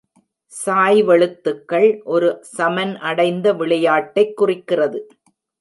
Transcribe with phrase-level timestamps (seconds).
[0.65, 5.07] சாய்வெழுத்துக்கள், ஒரு சமன் அடைந்த விளையாட்டைக் குறிக்கிறது.